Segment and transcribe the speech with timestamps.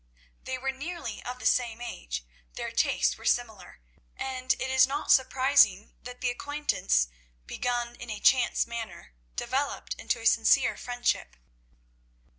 [0.45, 3.81] They were nearly of the same age, their tastes were similar,
[4.17, 7.07] and it is not surprising that the acquaintance
[7.45, 11.35] begun in a chance manner developed into a sincere friendship.